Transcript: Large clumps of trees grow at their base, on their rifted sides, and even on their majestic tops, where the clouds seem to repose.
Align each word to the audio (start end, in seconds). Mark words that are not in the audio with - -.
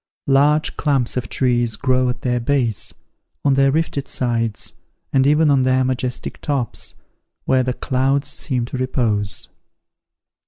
Large 0.25 0.77
clumps 0.77 1.15
of 1.15 1.29
trees 1.29 1.75
grow 1.75 2.09
at 2.09 2.21
their 2.23 2.39
base, 2.39 2.91
on 3.45 3.53
their 3.53 3.71
rifted 3.71 4.07
sides, 4.07 4.73
and 5.13 5.27
even 5.27 5.51
on 5.51 5.61
their 5.61 5.83
majestic 5.83 6.41
tops, 6.41 6.95
where 7.45 7.61
the 7.61 7.73
clouds 7.73 8.27
seem 8.29 8.65
to 8.65 8.77
repose. 8.79 9.49